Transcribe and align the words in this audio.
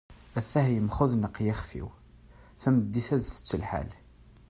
at-ah 0.39 0.67
yemxudneq 0.73 1.35
yixef-iw, 1.45 1.89
tameddit 2.61 3.09
ad 3.15 3.21
tett 3.25 3.53
lḥal 3.61 3.91